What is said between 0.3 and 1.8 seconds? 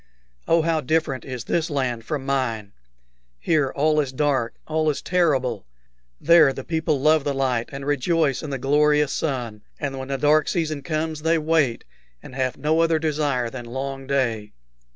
Oh, how different is this